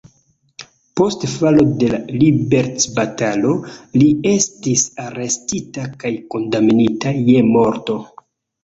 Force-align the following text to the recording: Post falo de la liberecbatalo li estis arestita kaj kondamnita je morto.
Post 1.01 1.25
falo 1.33 1.65
de 1.83 1.89
la 1.91 1.99
liberecbatalo 2.23 3.53
li 4.01 4.09
estis 4.33 4.89
arestita 5.07 5.87
kaj 6.05 6.17
kondamnita 6.35 7.17
je 7.31 7.49
morto. 7.55 8.03